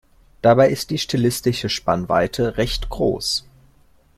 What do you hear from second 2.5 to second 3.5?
recht groß.